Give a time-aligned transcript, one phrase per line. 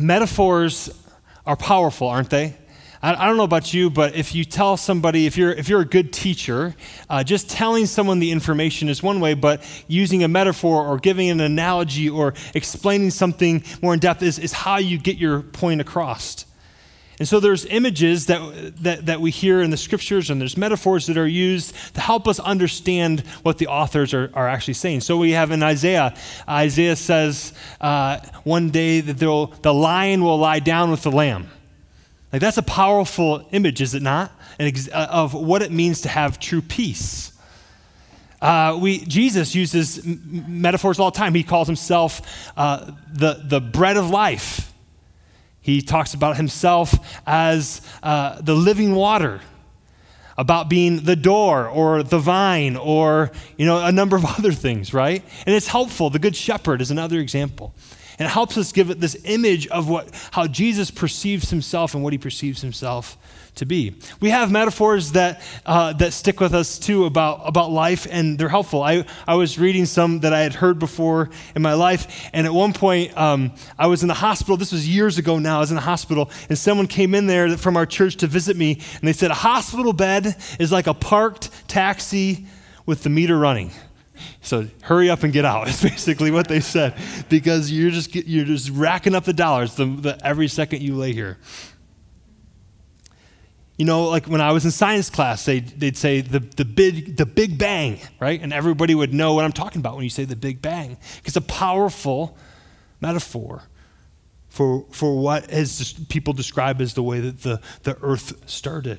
[0.00, 0.90] Metaphors
[1.44, 2.54] are powerful, aren't they?
[3.02, 5.84] I, don't know about you, but if you tell somebody, if you're, if you're a
[5.84, 6.76] good teacher,
[7.10, 11.30] uh, just telling someone the information is one way, but using a metaphor or giving
[11.30, 15.80] an analogy or explaining something more in depth is, is how you get your point
[15.80, 16.46] across.
[17.18, 21.06] And so there's images that, that, that we hear in the scriptures, and there's metaphors
[21.06, 25.00] that are used to help us understand what the authors are, are actually saying.
[25.00, 26.14] So we have in Isaiah,
[26.48, 31.48] Isaiah says uh, one day that the lion will lie down with the lamb.
[32.32, 34.30] Like that's a powerful image, is it not?
[34.60, 37.32] Ex- uh, of what it means to have true peace.
[38.40, 41.34] Uh, we, Jesus uses m- metaphors all the time.
[41.34, 44.67] He calls himself uh, the, the bread of life.
[45.68, 46.94] He talks about himself
[47.26, 49.42] as uh, the living water,
[50.38, 54.94] about being the door or the vine or you know a number of other things,
[54.94, 55.22] right?
[55.44, 56.08] And it's helpful.
[56.08, 57.74] The good shepherd is another example.
[58.18, 62.02] And it helps us give it this image of what how Jesus perceives himself and
[62.02, 63.16] what he perceives himself
[63.58, 63.94] to be.
[64.20, 68.48] We have metaphors that, uh, that stick with us too about, about life, and they're
[68.48, 68.82] helpful.
[68.82, 72.52] I, I was reading some that I had heard before in my life, and at
[72.52, 74.56] one point um, I was in the hospital.
[74.56, 75.58] This was years ago now.
[75.58, 78.56] I was in the hospital, and someone came in there from our church to visit
[78.56, 82.46] me, and they said, A hospital bed is like a parked taxi
[82.86, 83.70] with the meter running.
[84.42, 85.68] So hurry up and get out.
[85.68, 86.94] It's basically what they said
[87.28, 91.12] because you're just you're just racking up the dollars the, the, every second you lay
[91.12, 91.38] here.
[93.78, 97.16] You know, like when I was in science class, they'd, they'd say the, the, big,
[97.16, 98.42] the Big Bang, right?
[98.42, 100.96] And everybody would know what I'm talking about when you say the Big Bang.
[101.24, 102.36] It's a powerful
[103.00, 103.62] metaphor
[104.48, 108.98] for, for what as people describe as the way that the, the earth started.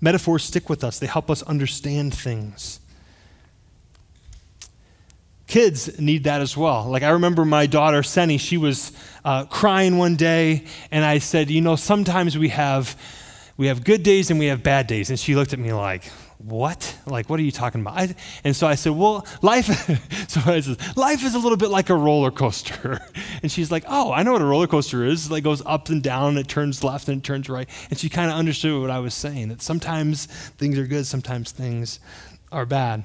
[0.00, 2.78] Metaphors stick with us, they help us understand things.
[5.54, 6.84] Kids need that as well.
[6.86, 8.90] Like I remember my daughter, Senny, she was
[9.24, 12.96] uh, crying one day, and I said, You know, sometimes we have,
[13.56, 15.10] we have good days and we have bad days.
[15.10, 16.98] And she looked at me like, what?
[17.06, 17.96] Like, what are you talking about?
[17.96, 19.66] I, and so I said, well, life,
[20.28, 23.00] so I said, life is a little bit like a roller coaster.
[23.44, 25.26] And she's like, oh, I know what a roller coaster is.
[25.26, 27.68] It like goes up and down, it turns left and it turns right.
[27.90, 31.52] And she kind of understood what I was saying, that sometimes things are good, sometimes
[31.52, 32.00] things
[32.50, 33.04] are bad.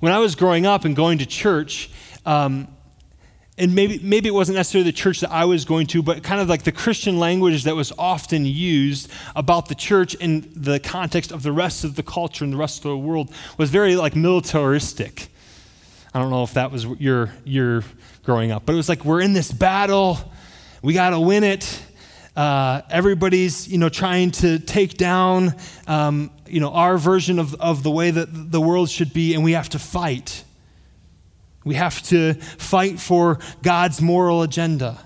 [0.00, 1.90] When I was growing up and going to church,
[2.24, 2.68] um,
[3.58, 6.40] and maybe, maybe it wasn't necessarily the church that I was going to, but kind
[6.40, 11.30] of like the Christian language that was often used about the church in the context
[11.30, 14.16] of the rest of the culture and the rest of the world was very like
[14.16, 15.28] militaristic.
[16.14, 17.84] I don't know if that was your, your
[18.24, 20.18] growing up, but it was like we're in this battle,
[20.80, 21.82] we got to win it.
[22.34, 25.54] Uh, everybody's you know trying to take down
[25.86, 29.44] um, you know our version of, of the way that the world should be, and
[29.44, 30.44] we have to fight.
[31.64, 34.98] We have to fight for God's moral agenda.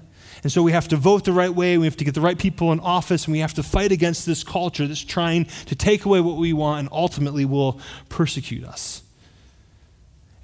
[0.44, 2.38] And so we have to vote the right way, we have to get the right
[2.38, 6.04] people in office, and we have to fight against this culture that's trying to take
[6.04, 9.03] away what we want and ultimately will persecute us.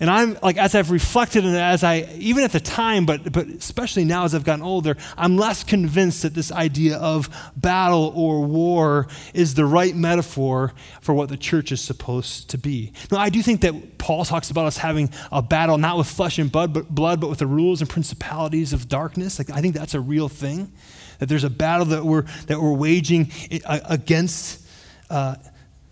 [0.00, 3.46] And I'm like, as I've reflected and as I, even at the time, but, but
[3.48, 8.40] especially now as I've gotten older, I'm less convinced that this idea of battle or
[8.40, 10.72] war is the right metaphor
[11.02, 12.94] for what the church is supposed to be.
[13.12, 16.38] Now, I do think that Paul talks about us having a battle not with flesh
[16.38, 19.38] and blood, but, blood, but with the rules and principalities of darkness.
[19.38, 20.72] Like, I think that's a real thing.
[21.18, 23.30] That there's a battle that we're, that we're waging
[23.66, 24.66] against.
[25.10, 25.34] Uh,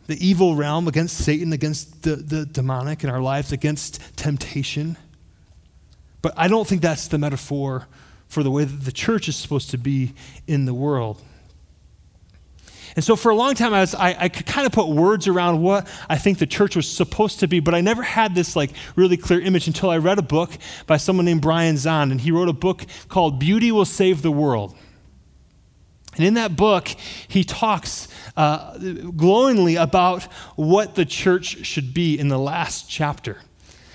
[0.09, 4.97] the evil realm, against Satan, against the, the demonic in our lives, against temptation.
[6.23, 7.87] But I don't think that's the metaphor
[8.27, 10.15] for the way that the church is supposed to be
[10.47, 11.23] in the world.
[12.97, 15.29] And so for a long time, I, was, I, I could kind of put words
[15.29, 18.57] around what I think the church was supposed to be, but I never had this
[18.57, 20.51] like really clear image until I read a book
[20.87, 24.31] by someone named Brian Zahnd, and he wrote a book called Beauty Will Save the
[24.31, 24.75] World.
[26.19, 26.89] And in that book,
[27.29, 30.25] he talks uh, glowingly about
[30.57, 33.39] what the church should be in the last chapter.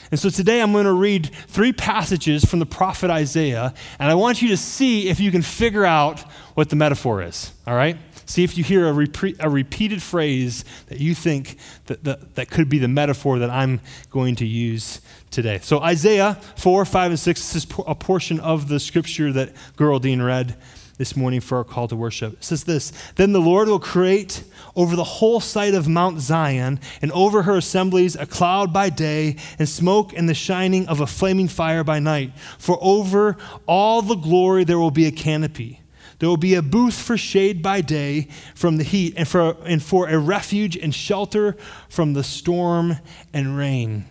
[0.09, 4.13] And so today I'm going to read three passages from the prophet Isaiah, and I
[4.13, 6.21] want you to see if you can figure out
[6.53, 7.97] what the metaphor is, all right?
[8.25, 12.49] See if you hear a, repre- a repeated phrase that you think that, that, that
[12.49, 13.81] could be the metaphor that I'm
[14.11, 15.59] going to use today.
[15.63, 20.21] So, Isaiah 4, 5, and 6 this is a portion of the scripture that Geraldine
[20.21, 20.55] read
[20.97, 22.33] this morning for our call to worship.
[22.33, 24.43] It says this Then the Lord will create
[24.75, 29.37] over the whole site of Mount Zion and over her assemblies a cloud by day
[29.57, 32.31] and smoke and the shining of a flaming fire by night.
[32.57, 35.81] For over all the glory there will be a canopy.
[36.19, 39.81] There will be a booth for shade by day from the heat and for, and
[39.81, 41.57] for a refuge and shelter
[41.89, 42.97] from the storm
[43.33, 44.05] and rain.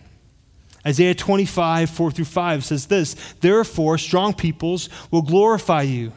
[0.85, 6.11] Isaiah 25, 4 through 5 says this Therefore, strong peoples will glorify you.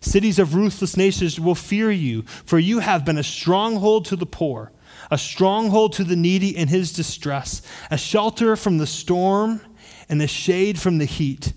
[0.00, 4.26] Cities of ruthless nations will fear you, for you have been a stronghold to the
[4.26, 4.72] poor,
[5.10, 7.60] a stronghold to the needy in his distress,
[7.90, 9.60] a shelter from the storm
[10.08, 11.52] and a shade from the heat.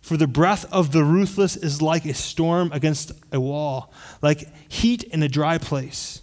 [0.00, 3.92] For the breath of the ruthless is like a storm against a wall,
[4.22, 6.22] like heat in a dry place.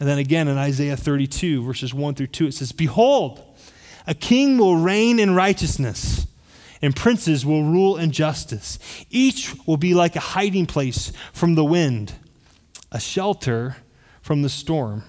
[0.00, 3.40] And then again in Isaiah 32, verses 1 through 2, it says, Behold,
[4.04, 6.26] a king will reign in righteousness,
[6.82, 8.78] and princes will rule in justice.
[9.08, 12.12] Each will be like a hiding place from the wind,
[12.90, 13.76] a shelter
[14.20, 15.04] from the storm,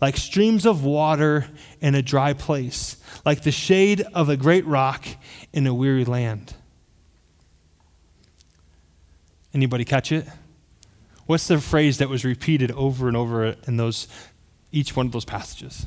[0.00, 1.46] like streams of water
[1.80, 5.06] in a dry place, like the shade of a great rock
[5.52, 6.54] in a weary land.
[9.54, 10.26] Anybody catch it?
[11.26, 14.08] What's the phrase that was repeated over and over in those
[14.72, 15.86] each one of those passages?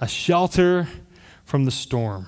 [0.00, 0.88] A shelter
[1.44, 2.26] from the storm.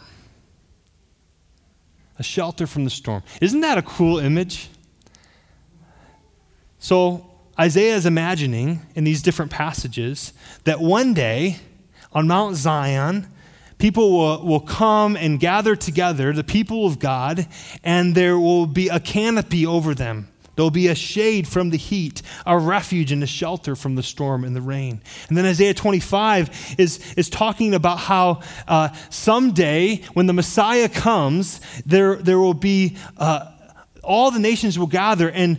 [2.18, 3.22] A shelter from the storm.
[3.40, 4.68] Isn't that a cool image?
[6.78, 10.32] So, Isaiah is imagining in these different passages
[10.64, 11.58] that one day
[12.12, 13.28] on Mount Zion,
[13.78, 17.46] people will, will come and gather together, the people of God,
[17.82, 20.28] and there will be a canopy over them.
[20.56, 24.44] There'll be a shade from the heat, a refuge and a shelter from the storm
[24.44, 25.00] and the rain.
[25.28, 31.60] And then Isaiah 25 is, is talking about how uh, someday when the Messiah comes,
[31.84, 32.96] there, there will be.
[33.16, 33.50] Uh,
[34.02, 35.58] all the nations will gather and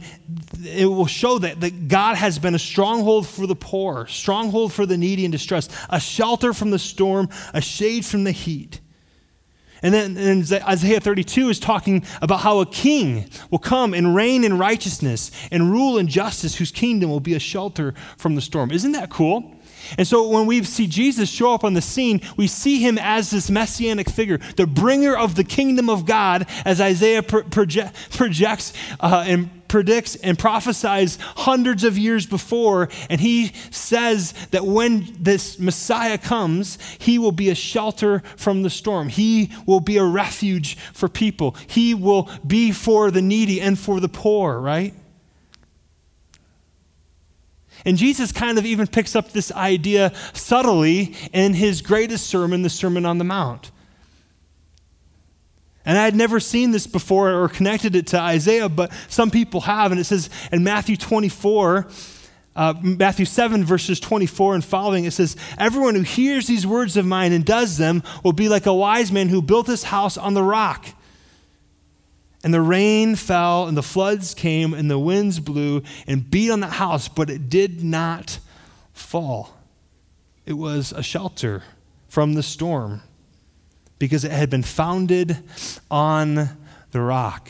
[0.64, 4.86] it will show that, that God has been a stronghold for the poor, stronghold for
[4.86, 8.80] the needy and distressed, a shelter from the storm, a shade from the heat.
[9.86, 14.44] And then and Isaiah 32 is talking about how a king will come and reign
[14.44, 18.72] in righteousness and rule in justice, whose kingdom will be a shelter from the storm.
[18.72, 19.56] Isn't that cool?
[20.00, 23.30] And so when we see Jesus show up on the scene, we see him as
[23.30, 29.24] this messianic figure, the bringer of the kingdom of God, as Isaiah proje- projects uh,
[29.28, 32.88] and predicts and prophesies hundreds of years before.
[33.10, 38.70] And he says that when this Messiah comes, he will be a shelter from the
[38.70, 39.10] storm.
[39.10, 41.58] He will be a refuge for people.
[41.68, 44.94] He will be for the needy and for the poor, right?
[47.84, 52.70] And Jesus kind of even picks up this idea subtly in his greatest sermon, the
[52.70, 53.72] Sermon on the Mount.
[55.86, 59.62] And I had never seen this before or connected it to Isaiah, but some people
[59.62, 59.92] have.
[59.92, 61.88] And it says in Matthew 24,
[62.56, 67.06] uh, Matthew 7, verses 24 and following, it says, Everyone who hears these words of
[67.06, 70.34] mine and does them will be like a wise man who built his house on
[70.34, 70.88] the rock.
[72.44, 76.60] And the rain fell, and the floods came, and the winds blew and beat on
[76.60, 78.40] the house, but it did not
[78.94, 79.58] fall.
[80.46, 81.64] It was a shelter
[82.08, 83.02] from the storm
[84.00, 85.38] because it had been founded
[85.90, 86.50] on
[86.92, 87.50] the rock.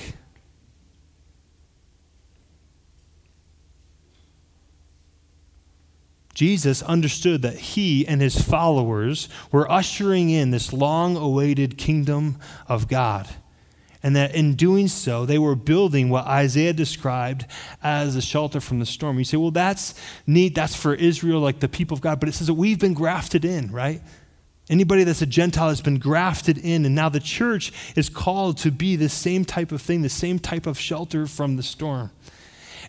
[6.35, 12.37] Jesus understood that he and his followers were ushering in this long awaited kingdom
[12.67, 13.27] of God.
[14.03, 17.47] And that in doing so, they were building what Isaiah described
[17.81, 19.17] as a shelter from the storm.
[19.17, 19.95] You say, well, that's
[20.27, 20.53] neat.
[20.53, 22.19] That's for Israel, like the people of God.
[22.19, 24.01] But it says that we've been grafted in, right?
[24.69, 28.71] Anybody that's a Gentile has been grafted in, and now the church is called to
[28.71, 32.11] be the same type of thing, the same type of shelter from the storm.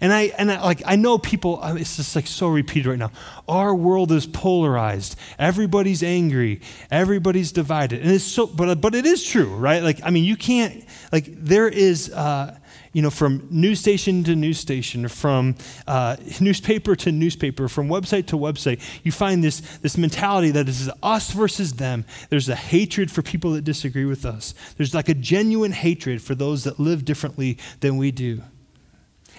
[0.01, 1.63] And I and I, like I know people.
[1.63, 3.13] Uh, it's just like so repeated right now.
[3.49, 5.17] Our world is polarized.
[5.39, 6.61] Everybody's angry.
[6.91, 8.47] Everybody's divided, and it's so.
[8.47, 9.83] But but it is true, right?
[9.83, 12.11] Like I mean, you can't like there is.
[12.11, 12.59] Uh,
[12.97, 15.55] you know, from news station to news station, from
[15.87, 20.91] uh, newspaper to newspaper, from website to website, you find this, this mentality that is
[21.03, 22.07] us versus them.
[22.31, 24.55] There's a hatred for people that disagree with us.
[24.79, 28.41] There's like a genuine hatred for those that live differently than we do.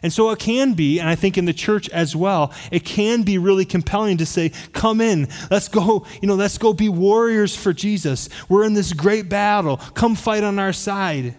[0.03, 3.23] And so it can be, and I think in the church as well, it can
[3.23, 7.55] be really compelling to say, come in, let's go, you know, let's go be warriors
[7.55, 8.29] for Jesus.
[8.49, 9.77] We're in this great battle.
[9.95, 11.33] Come fight on our side.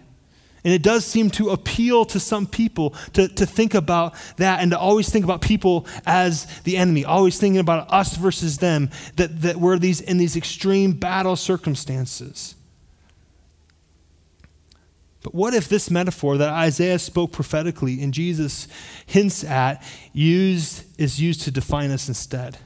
[0.63, 4.71] And it does seem to appeal to some people to, to think about that and
[4.71, 9.41] to always think about people as the enemy, always thinking about us versus them, that,
[9.41, 12.55] that we're these, in these extreme battle circumstances.
[15.21, 18.67] But what if this metaphor that Isaiah spoke prophetically and Jesus
[19.05, 22.57] hints at used, is used to define us instead?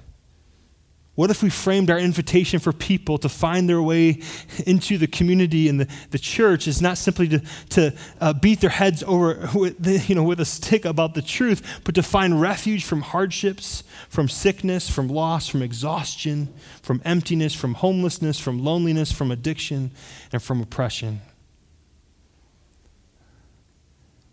[1.16, 4.20] What if we framed our invitation for people to find their way
[4.66, 7.40] into the community and the, the church is not simply to,
[7.70, 11.82] to uh, beat their heads over with, you know, with a stick about the truth,
[11.84, 16.52] but to find refuge from hardships, from sickness, from loss, from exhaustion,
[16.82, 19.92] from emptiness, from homelessness, from loneliness, from addiction,
[20.32, 21.22] and from oppression?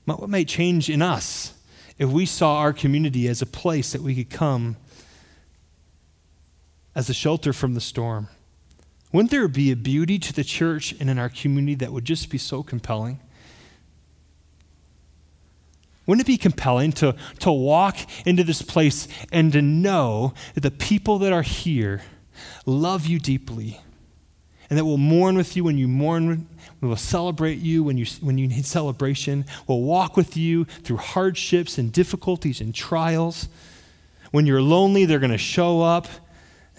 [0.07, 1.55] What might change in us
[1.99, 4.77] if we saw our community as a place that we could come
[6.95, 8.29] as a shelter from the storm.
[9.13, 12.31] Wouldn't there be a beauty to the church and in our community that would just
[12.31, 13.21] be so compelling?
[16.07, 20.71] Wouldn't it be compelling to, to walk into this place and to know that the
[20.71, 22.03] people that are here
[22.67, 23.81] love you deeply
[24.69, 26.49] and that will mourn with you when you mourn,
[26.81, 30.97] we will celebrate you when you, when you need celebration, we'll walk with you through
[30.97, 33.49] hardships and difficulties and trials.
[34.31, 36.07] When you're lonely, they're going to show up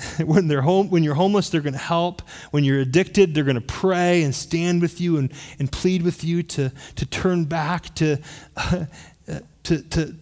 [0.26, 2.22] when, they're home, when you're homeless, they're going to help.
[2.52, 6.24] When you're addicted, they're going to pray and stand with you and, and plead with
[6.24, 8.18] you to, to turn back to,
[8.56, 8.86] uh,
[9.64, 10.16] to, to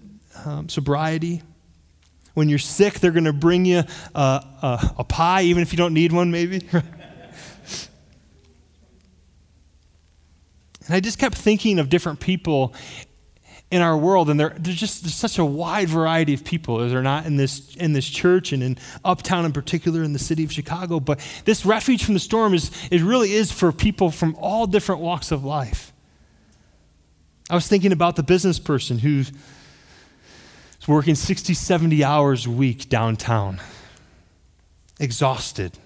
[0.46, 1.42] um, sobriety.
[2.34, 3.84] When you're sick, they're going to bring you
[4.16, 4.20] a,
[4.62, 6.66] a, a pie, even if you don't need one, maybe.
[6.72, 6.84] and
[10.90, 12.74] I just kept thinking of different people
[13.72, 16.92] in our world, and there, there's just there's such a wide variety of people, is
[16.92, 20.44] there not, in this in this church and in Uptown in particular, in the city
[20.44, 21.00] of Chicago.
[21.00, 25.02] But this refuge from the storm is it really is for people from all different
[25.02, 25.94] walks of life.
[27.50, 29.32] I was thinking about the business person who's
[30.88, 33.62] working 60, 70 hours a week downtown,
[35.00, 35.78] exhausted,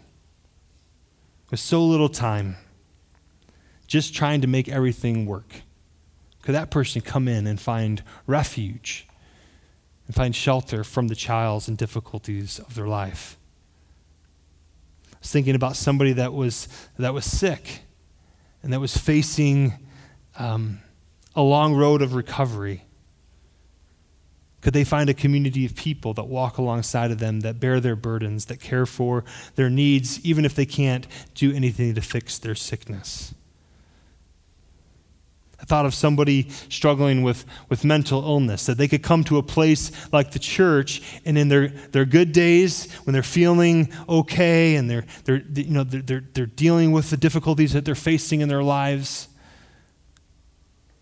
[1.52, 2.56] with so little time,
[3.88, 5.64] just trying to make everything work
[6.44, 9.08] could that person come in and find refuge
[10.06, 13.38] and find shelter from the trials and difficulties of their life?
[15.14, 16.68] I was thinking about somebody that was,
[17.00, 17.84] that was sick
[18.62, 19.74] and that was facing
[20.38, 20.80] um,
[21.34, 22.84] a long road of recovery.
[24.60, 27.96] Could they find a community of people that walk alongside of them, that bear their
[27.96, 29.24] burdens, that care for
[29.56, 33.34] their needs, even if they can't do anything to fix their sickness?
[35.64, 39.44] I thought of somebody struggling with, with mental illness, that they could come to a
[39.44, 44.90] place like the church, and in their, their good days, when they're feeling okay and
[44.90, 48.62] they're, they're, you know, they're, they're, dealing with the difficulties that they're facing in their
[48.62, 49.30] lives,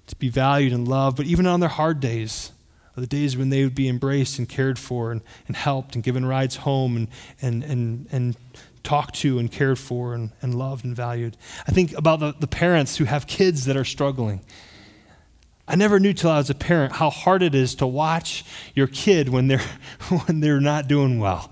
[0.06, 2.51] to be valued and loved, but even on their hard days,
[2.96, 6.24] the days when they would be embraced and cared for and, and helped and given
[6.24, 7.08] rides home and,
[7.41, 8.38] and, and, and
[8.84, 11.38] talked to and cared for and, and loved and valued.
[11.68, 14.42] I think about the, the parents who have kids that are struggling.
[15.68, 18.44] I never knew till I was a parent how hard it is to watch
[18.76, 19.60] your kid when they're,
[20.26, 21.52] when they're not doing well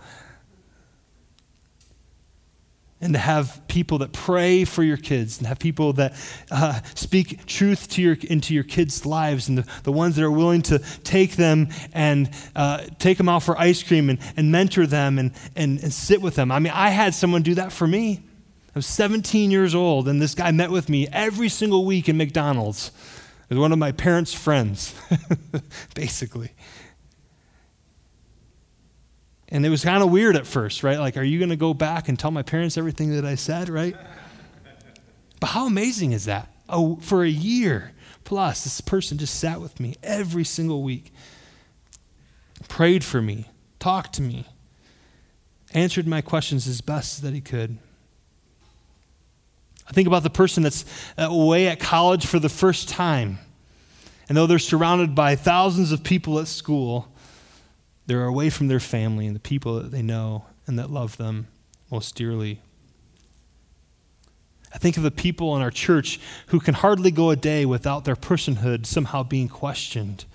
[3.02, 6.14] and to have people that pray for your kids and have people that
[6.52, 10.32] uh, speak truth to your, into your kids' lives and the, the ones that are
[10.32, 14.86] willing to take them and uh, take them out for ice cream and, and mentor
[14.86, 16.52] them and, and, and sit with them.
[16.52, 18.22] I mean, I had someone do that for me.
[18.68, 22.18] I was 17 years old, and this guy met with me every single week in
[22.18, 22.92] McDonald's.
[23.48, 24.94] He was one of my parents' friends,
[25.96, 26.52] basically.
[29.50, 31.00] And it was kind of weird at first, right?
[31.00, 33.68] Like, are you going to go back and tell my parents everything that I said,
[33.68, 33.96] right?
[35.40, 36.54] But how amazing is that?
[36.68, 41.12] Oh, for a year plus, this person just sat with me every single week,
[42.68, 44.46] prayed for me, talked to me,
[45.74, 47.80] answered my questions as best that he could.
[49.88, 50.86] I think about the person that's
[51.18, 53.40] away at college for the first time.
[54.28, 57.08] And though they're surrounded by thousands of people at school,
[58.10, 61.48] they're away from their family and the people that they know and that love them
[61.92, 62.60] most dearly.
[64.74, 68.06] I think of the people in our church who can hardly go a day without
[68.06, 70.26] their personhood somehow being questioned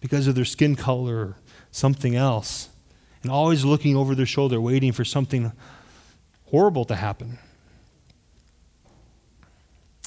[0.00, 1.36] because of their skin color or
[1.72, 2.68] something else,
[3.24, 5.50] and always looking over their shoulder, waiting for something
[6.46, 7.38] horrible to happen.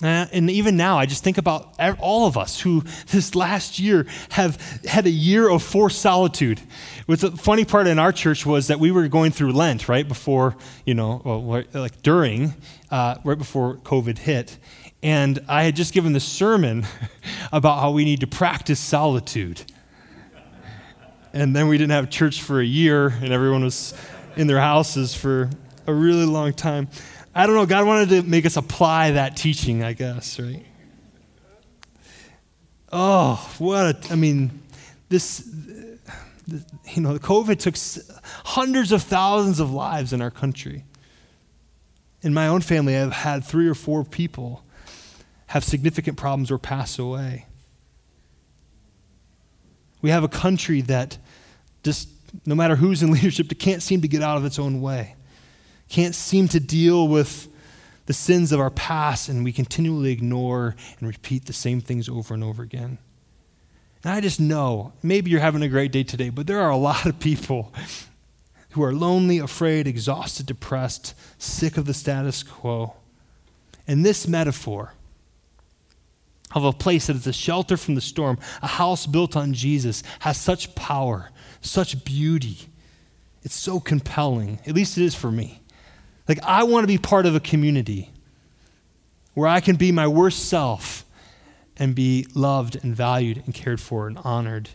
[0.03, 4.05] Uh, and even now, I just think about all of us who this last year
[4.29, 6.61] have had a year of forced solitude.
[7.07, 10.07] With the funny part in our church was that we were going through Lent right
[10.07, 12.53] before, you know, well, like during,
[12.91, 14.59] uh, right before COVID hit.
[15.01, 16.85] And I had just given the sermon
[17.51, 19.63] about how we need to practice solitude.
[21.33, 23.93] And then we didn't have church for a year, and everyone was
[24.35, 25.49] in their houses for
[25.87, 26.87] a really long time.
[27.37, 30.65] I don't know, God wanted to make us apply that teaching, I guess, right?
[32.91, 33.77] Oh, what
[34.07, 34.63] a, I mean,
[35.09, 35.47] this,
[36.47, 37.75] you know, the COVID took
[38.43, 40.83] hundreds of thousands of lives in our country.
[42.23, 44.63] In my own family, I've had three or four people
[45.45, 47.45] have significant problems or pass away.
[50.01, 51.19] We have a country that
[51.83, 52.09] just,
[52.47, 55.13] no matter who's in leadership, it can't seem to get out of its own way,
[55.87, 57.47] can't seem to deal with
[58.05, 62.33] the sins of our past, and we continually ignore and repeat the same things over
[62.33, 62.97] and over again.
[64.03, 66.77] And I just know, maybe you're having a great day today, but there are a
[66.91, 67.73] lot of people
[68.71, 72.95] who are lonely, afraid, exhausted, depressed, sick of the status quo.
[73.87, 74.93] And this metaphor
[76.53, 80.03] of a place that is a shelter from the storm, a house built on Jesus,
[80.19, 82.69] has such power, such beauty.
[83.43, 84.59] It's so compelling.
[84.65, 85.61] At least it is for me.
[86.27, 88.11] Like, I want to be part of a community
[89.33, 91.05] where I can be my worst self
[91.77, 94.69] and be loved and valued and cared for and honored.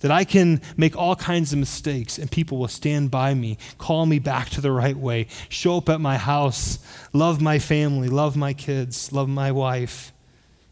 [0.00, 4.06] That I can make all kinds of mistakes and people will stand by me, call
[4.06, 6.78] me back to the right way, show up at my house,
[7.12, 10.12] love my family, love my kids, love my wife,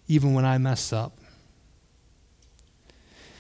[0.09, 1.18] even when I mess up.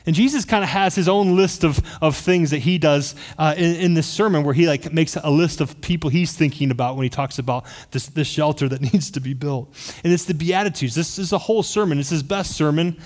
[0.08, 3.54] And Jesus kind of has his own list of, of things that he does uh,
[3.58, 6.96] in, in, this sermon where he like makes a list of people he's thinking about
[6.96, 9.68] when he talks about this, this shelter that needs to be built.
[10.02, 10.94] And it's the Beatitudes.
[10.94, 11.98] This is a whole sermon.
[11.98, 12.96] It's his best sermon,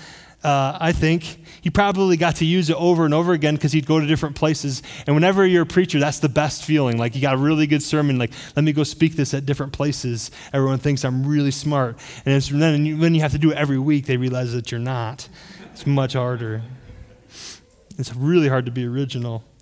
[0.45, 1.45] uh, I think.
[1.59, 4.37] He probably got to use it over and over again because he'd go to different
[4.37, 4.81] places.
[5.05, 6.97] And whenever you're a preacher, that's the best feeling.
[6.97, 8.17] Like you got a really good sermon.
[8.17, 10.31] Like, let me go speak this at different places.
[10.53, 11.99] Everyone thinks I'm really smart.
[12.25, 15.27] And then when you have to do it every week, they realize that you're not.
[15.73, 16.61] It's much harder.
[17.97, 19.43] It's really hard to be original.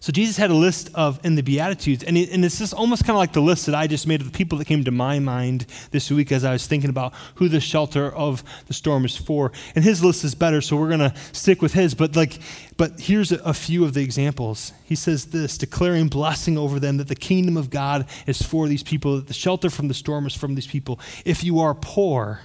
[0.00, 3.02] so Jesus had a list of in the Beatitudes, and, it, and it's just almost
[3.02, 4.92] kind of like the list that I just made of the people that came to
[4.92, 9.04] my mind this week as I was thinking about who the shelter of the storm
[9.04, 9.50] is for.
[9.74, 11.94] And his list is better, so we're gonna stick with his.
[11.94, 12.38] But like,
[12.76, 14.72] but here's a, a few of the examples.
[14.84, 18.84] He says this, declaring blessing over them that the kingdom of God is for these
[18.84, 21.00] people, that the shelter from the storm is from these people.
[21.24, 22.42] If you are poor,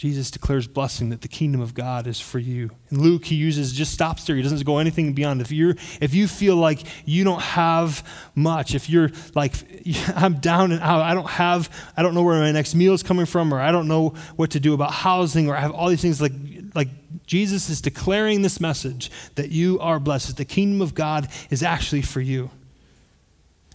[0.00, 2.70] Jesus declares blessing that the kingdom of God is for you.
[2.88, 4.34] And Luke, he uses just stops there.
[4.34, 5.42] He doesn't go anything beyond.
[5.42, 8.02] If you're if you feel like you don't have
[8.34, 9.52] much, if you're like
[10.16, 13.02] I'm down and out, I don't have, I don't know where my next meal is
[13.02, 15.90] coming from, or I don't know what to do about housing, or I have all
[15.90, 16.32] these things like
[16.74, 16.88] like
[17.26, 21.62] Jesus is declaring this message that you are blessed, that the kingdom of God is
[21.62, 22.50] actually for you.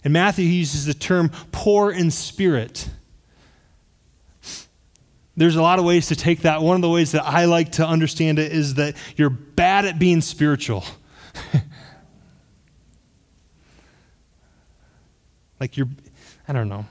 [0.02, 2.88] In Matthew, he uses the term poor in spirit
[5.36, 6.62] there's a lot of ways to take that.
[6.62, 9.98] One of the ways that I like to understand it is that you're bad at
[9.98, 10.84] being spiritual.
[15.60, 15.88] like you're,
[16.48, 16.86] I don't know.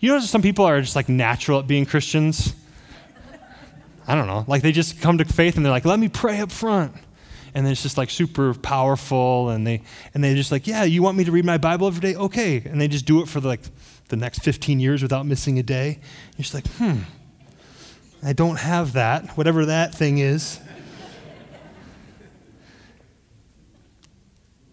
[0.00, 2.54] You know, some people are just like natural at being Christians.
[4.06, 4.44] I don't know.
[4.46, 6.94] Like they just come to faith and they're like, let me pray up front.
[7.54, 9.50] And then it's just like super powerful.
[9.50, 9.82] And they,
[10.14, 12.14] and they just like, yeah, you want me to read my Bible every day?
[12.14, 12.62] Okay.
[12.64, 13.60] And they just do it for like
[14.08, 15.98] the next 15 years without missing a day.
[16.36, 16.98] You're just like, hmm,
[18.22, 20.60] I don't have that, whatever that thing is.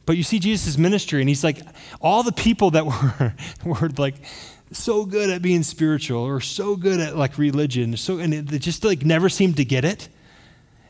[0.05, 1.61] But you see Jesus' ministry, and he's like,
[1.99, 4.15] all the people that were, were like
[4.71, 8.59] so good at being spiritual or so good at like religion, so and it, they
[8.59, 10.09] just like never seemed to get it.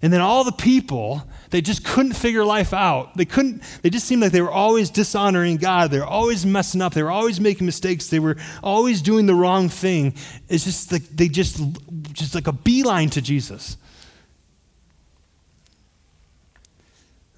[0.06, 3.18] And then all the people, they just couldn't figure life out.
[3.18, 5.90] They couldn't, they just seemed like they were always dishonoring God.
[5.90, 6.94] They were always messing up.
[6.94, 8.08] They were always making mistakes.
[8.08, 10.14] They were always doing the wrong thing.
[10.48, 11.60] It's just like they just,
[12.14, 13.78] just like a beeline to Jesus.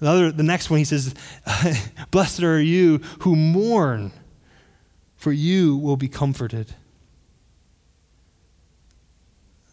[0.00, 1.14] The, other, the next one, he says,
[2.10, 4.12] Blessed are you who mourn,
[5.16, 6.74] for you will be comforted.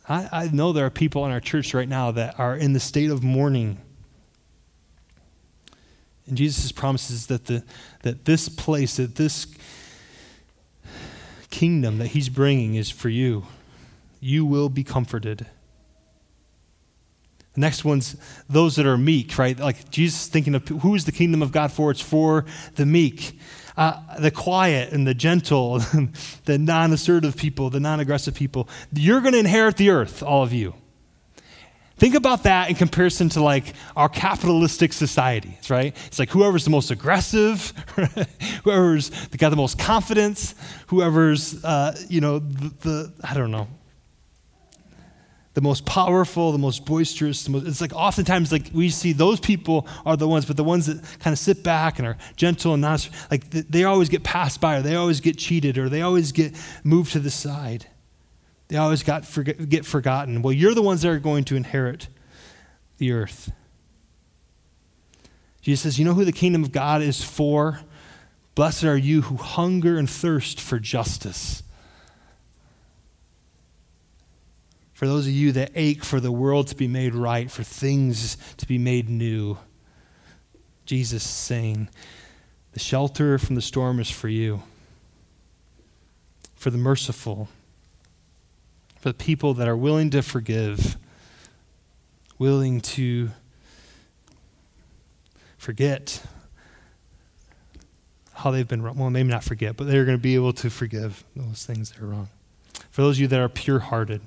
[0.08, 2.80] I, I know there are people in our church right now that are in the
[2.80, 3.80] state of mourning.
[6.28, 7.64] And Jesus promises that, the,
[8.04, 9.48] that this place, that this
[11.50, 13.46] kingdom that he's bringing is for you.
[14.20, 15.46] You will be comforted.
[17.56, 18.16] The next one's
[18.48, 19.58] those that are meek, right?
[19.58, 21.92] Like Jesus thinking of who is the kingdom of God for?
[21.92, 23.40] It's for the meek
[23.78, 25.80] uh, the quiet and the gentle,
[26.46, 28.70] the non assertive people, the non aggressive people.
[28.94, 30.74] You're going to inherit the earth, all of you.
[31.98, 35.96] Think about that in comparison to like our capitalistic societies, right?
[36.08, 37.72] It's like whoever's the most aggressive,
[38.66, 40.56] whoever's got the most confidence,
[40.88, 43.70] whoever's, uh, you know, the, the, I don't know,
[45.56, 47.44] the most powerful, the most boisterous.
[47.46, 50.64] The most, it's like oftentimes like we see those people are the ones, but the
[50.64, 54.24] ones that kind of sit back and are gentle and not like they always get
[54.24, 57.88] passed by, or they always get cheated, or they always get moved to the side.
[58.68, 60.42] They always got forget, get forgotten.
[60.42, 62.10] Well, you're the ones that are going to inherit
[62.98, 63.52] the earth.
[65.62, 67.80] Jesus says, You know who the kingdom of God is for?
[68.56, 71.64] Blessed are you who hunger and thirst for justice.
[74.96, 78.38] For those of you that ache for the world to be made right, for things
[78.56, 79.58] to be made new,
[80.86, 81.90] Jesus is saying,
[82.72, 84.64] The shelter from the storm is for you,
[86.56, 87.50] for the merciful,
[89.02, 90.96] for the people that are willing to forgive,
[92.40, 93.32] willing to
[95.58, 96.24] forget
[98.32, 98.98] how they've been wrong.
[98.98, 102.02] Well, maybe not forget, but they're going to be able to forgive those things that
[102.02, 102.30] are wrong.
[102.92, 104.22] For those of you that are pure hearted,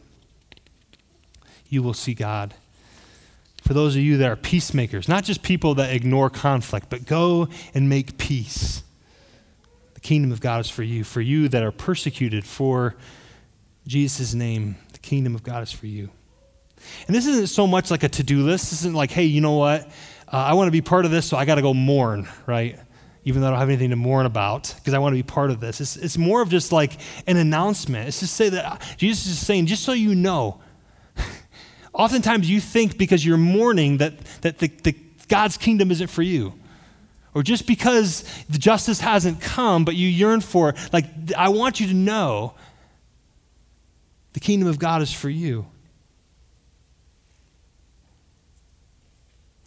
[1.69, 2.55] you will see God.
[3.63, 7.49] For those of you that are peacemakers, not just people that ignore conflict, but go
[7.75, 8.83] and make peace.
[9.95, 11.05] The kingdom of God is for you.
[11.05, 12.97] For you that are persecuted for
[13.87, 16.09] Jesus' name, the kingdom of God is for you.
[17.07, 18.71] And this isn't so much like a to do list.
[18.71, 19.87] This isn't like, hey, you know what?
[20.33, 22.79] Uh, I want to be part of this, so I got to go mourn, right?
[23.25, 25.51] Even though I don't have anything to mourn about, because I want to be part
[25.51, 25.81] of this.
[25.81, 28.09] It's, it's more of just like an announcement.
[28.09, 30.61] It's just say that Jesus is saying, just so you know,
[31.99, 36.55] Oftentimes you think because you're mourning that, that the, the, God's kingdom isn't for you.
[37.35, 40.77] Or just because the justice hasn't come, but you yearn for it.
[40.93, 41.07] Like,
[41.37, 42.55] I want you to know
[44.33, 45.67] the kingdom of God is for you.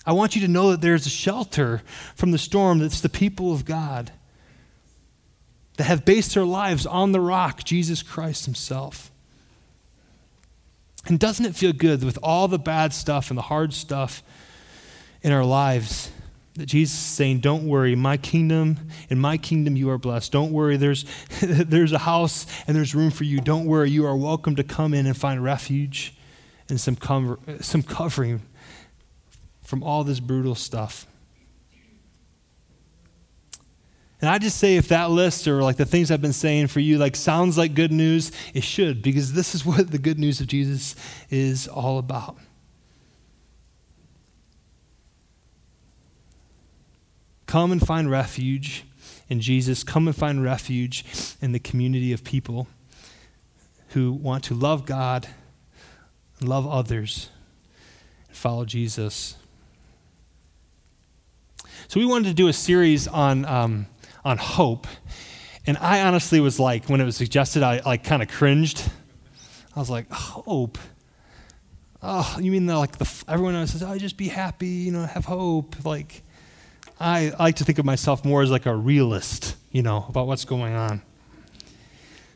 [0.06, 1.82] I want you to know that there's a shelter
[2.16, 4.12] from the storm that's the people of God
[5.78, 9.11] that have based their lives on the rock, Jesus Christ Himself.
[11.08, 14.22] And doesn't it feel good with all the bad stuff and the hard stuff
[15.22, 16.12] in our lives
[16.56, 18.78] that Jesus is saying, Don't worry, my kingdom,
[19.10, 20.32] in my kingdom you are blessed.
[20.32, 21.06] Don't worry, there's,
[21.42, 23.40] there's a house and there's room for you.
[23.40, 26.16] Don't worry, you are welcome to come in and find refuge
[26.70, 26.98] and some,
[27.62, 28.42] some covering
[29.64, 31.08] from all this brutal stuff.
[34.22, 36.80] And I just say if that list or like the things I've been saying for
[36.80, 40.40] you like sounds like good news, it should because this is what the good news
[40.40, 40.96] of Jesus
[41.30, 42.38] is all about.
[47.48, 48.86] Come and find refuge
[49.28, 49.84] in Jesus.
[49.84, 51.04] Come and find refuge
[51.42, 52.68] in the community of people
[53.90, 55.28] who want to love God,
[56.40, 57.30] love others,
[58.30, 59.36] and follow Jesus.
[61.90, 63.88] So, we wanted to do a series on um,
[64.24, 64.88] on hope.
[65.66, 68.90] And I honestly was like, when it was suggested, I like kind of cringed.
[69.76, 70.78] I was like, oh, hope.
[72.04, 75.06] Oh, you mean the, like the everyone else says, "Oh, just be happy, you know,
[75.06, 76.24] have hope." Like,
[77.00, 80.26] I, I like to think of myself more as like a realist, you know, about
[80.26, 81.04] what's going on.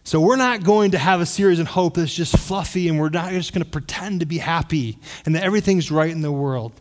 [0.03, 3.09] So we're not going to have a series in hope that's just fluffy, and we're
[3.09, 6.79] not just going to pretend to be happy and that everything's right in the world.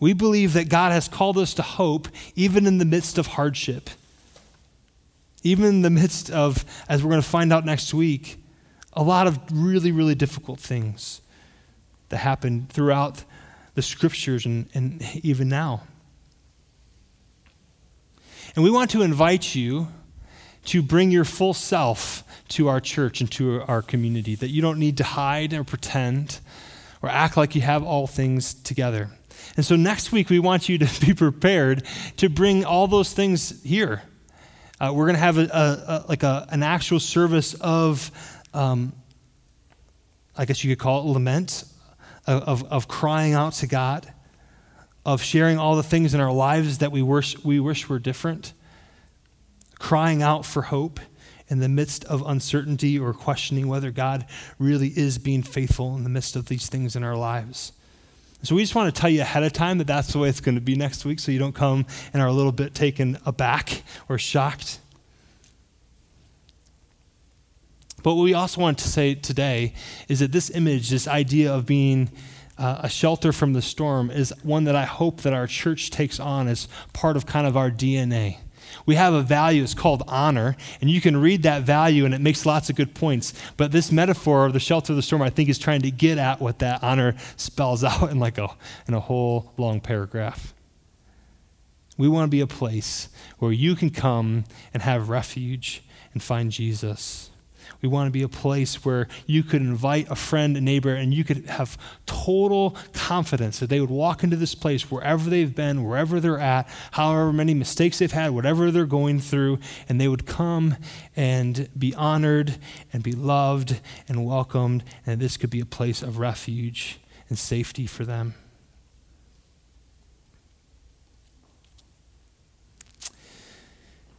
[0.00, 3.90] We believe that God has called us to hope even in the midst of hardship.
[5.42, 8.42] Even in the midst of, as we're going to find out next week,
[8.92, 11.20] a lot of really, really difficult things
[12.08, 13.24] that happen throughout
[13.74, 15.82] the scriptures and, and even now.
[18.54, 19.88] And we want to invite you
[20.66, 24.78] to bring your full self to our church and to our community, that you don't
[24.78, 26.40] need to hide or pretend
[27.02, 29.10] or act like you have all things together.
[29.56, 31.84] And so next week, we want you to be prepared
[32.18, 34.02] to bring all those things here.
[34.80, 38.10] Uh, we're going to have a, a, a, like an actual service of,
[38.52, 38.92] um,
[40.36, 41.64] I guess you could call it lament,
[42.26, 44.12] of, of crying out to God,
[45.04, 48.52] of sharing all the things in our lives that we wish, we wish were different,
[49.78, 51.00] crying out for hope
[51.48, 54.26] in the midst of uncertainty or questioning whether God
[54.58, 57.72] really is being faithful in the midst of these things in our lives.
[58.44, 60.40] So we just want to tell you ahead of time that that's the way it's
[60.40, 63.18] going to be next week so you don't come and are a little bit taken
[63.24, 64.80] aback or shocked.
[68.02, 69.72] But what we also want to say today
[70.08, 72.10] is that this image, this idea of being
[72.58, 76.20] uh, a shelter from the storm, is one that I hope that our church takes
[76.20, 78.36] on as part of kind of our DNA.
[78.86, 82.20] We have a value, it's called honor, and you can read that value and it
[82.20, 83.32] makes lots of good points.
[83.56, 86.18] But this metaphor of the shelter of the storm, I think, is trying to get
[86.18, 88.48] at what that honor spells out in like a,
[88.86, 90.54] in a whole long paragraph.
[91.96, 96.50] We want to be a place where you can come and have refuge and find
[96.50, 97.30] Jesus.
[97.82, 101.12] We want to be a place where you could invite a friend, a neighbor, and
[101.12, 105.84] you could have total confidence that they would walk into this place wherever they've been,
[105.84, 110.26] wherever they're at, however many mistakes they've had, whatever they're going through, and they would
[110.26, 110.76] come
[111.16, 112.56] and be honored
[112.92, 116.98] and be loved and welcomed, and this could be a place of refuge
[117.28, 118.34] and safety for them.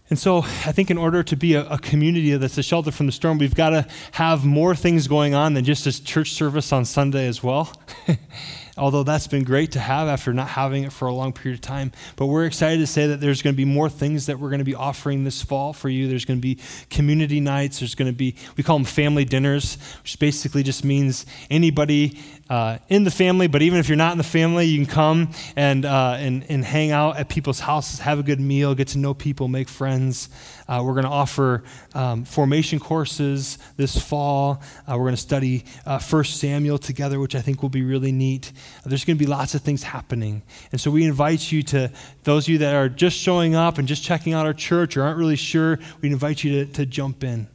[0.10, 3.08] And so I think in order to be a, a, community that's a shelter from
[3.08, 6.72] the storm, we've got to have more things going on than just this church service
[6.72, 7.74] on Sunday as well.
[8.78, 11.62] Although that's been great to have after not having it for a long period of
[11.62, 11.92] time.
[12.16, 14.60] But we're excited to say that there's going to be more things that we're going
[14.60, 16.08] to be offering this fall for you.
[16.08, 16.60] There's going to be
[16.90, 17.80] community nights.
[17.80, 22.78] There's going to be, we call them family dinners, which basically just means anybody uh,
[22.90, 25.84] in the family, but even if you're not in the family, you can come and,
[25.84, 29.14] uh, and, and hang out at people's houses, have a good meal, get to know
[29.14, 30.30] people, make friends.
[30.68, 34.62] Uh, we're going to offer um, formation courses this fall.
[34.88, 38.12] Uh, we're going to study uh, First Samuel together, which I think will be really
[38.12, 38.52] neat.
[38.86, 40.44] There's going to be lots of things happening.
[40.72, 41.92] And so we invite you to,
[42.24, 45.04] those of you that are just showing up and just checking out our church or
[45.04, 47.48] aren't really sure, we invite you to, to jump in.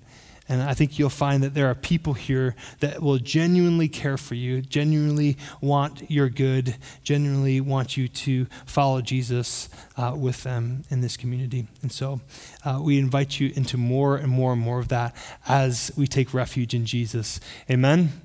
[0.51, 4.35] And I think you'll find that there are people here that will genuinely care for
[4.35, 11.03] you, genuinely want your good, genuinely want you to follow Jesus uh, with them in
[11.03, 11.69] this community.
[11.83, 12.21] And so
[12.65, 15.15] uh, we invite you into more and more and more of that
[15.47, 17.39] as we take refuge in Jesus.
[17.71, 18.21] Amen.